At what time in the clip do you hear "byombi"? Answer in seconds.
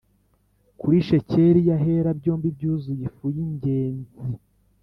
2.19-2.47